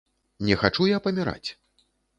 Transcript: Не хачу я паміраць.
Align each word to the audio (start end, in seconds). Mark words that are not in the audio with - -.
Не 0.47 0.57
хачу 0.63 0.89
я 0.95 1.05
паміраць. 1.09 1.49